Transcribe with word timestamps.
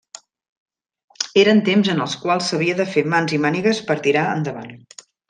Eren 1.41 1.61
temps 1.67 1.91
en 1.95 2.01
els 2.05 2.15
quals 2.23 2.47
s'havia 2.53 2.79
de 2.79 2.87
fer 2.95 3.05
mans 3.17 3.37
i 3.39 3.43
mànigues 3.45 3.83
per 3.91 3.99
tirar 4.09 4.25
endavant. 4.39 4.75